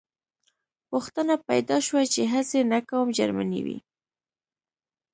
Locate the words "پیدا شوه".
1.47-2.03